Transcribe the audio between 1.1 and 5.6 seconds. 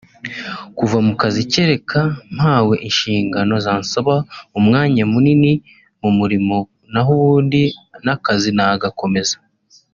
kazi kereka mpawe inshingano zansaba umwanya munini